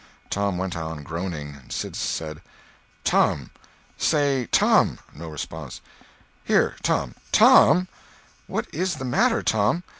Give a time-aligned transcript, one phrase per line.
[0.31, 1.61] Tom went on groaning.
[1.69, 2.41] Sid said:
[3.03, 3.51] "Tom!
[3.99, 5.79] Say, Tom!" [No response.]
[6.43, 7.13] "Here, Tom!
[7.31, 7.87] TOM!
[8.47, 9.83] What is the matter, Tom?"